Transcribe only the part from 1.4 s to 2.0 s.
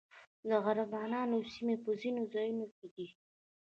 سیمې په